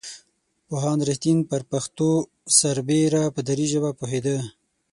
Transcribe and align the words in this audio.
پوهاند 0.67 1.01
رښتین 1.09 1.37
پر 1.49 1.61
پښتو 1.71 2.09
سربېره 2.59 3.23
په 3.35 3.41
دري 3.47 3.65
ژبه 3.73 3.89
پوهېده. 3.99 4.37